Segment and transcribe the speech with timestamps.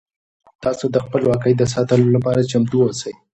[0.63, 3.13] تاسو د خپلواکۍ د ساتلو لپاره چمتو اوسئ.